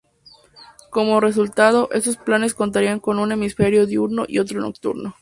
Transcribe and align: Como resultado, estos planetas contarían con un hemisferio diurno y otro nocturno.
Como 0.89 1.19
resultado, 1.19 1.87
estos 1.91 2.17
planetas 2.17 2.55
contarían 2.55 2.99
con 2.99 3.19
un 3.19 3.33
hemisferio 3.33 3.85
diurno 3.85 4.25
y 4.27 4.39
otro 4.39 4.59
nocturno. 4.59 5.09